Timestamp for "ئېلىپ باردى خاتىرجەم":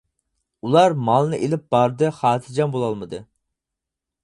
1.47-2.75